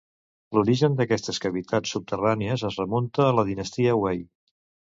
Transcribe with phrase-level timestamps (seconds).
[0.57, 4.27] L'origen d'aquestes cavitats subterrànies es remunta a la dinastia Wei.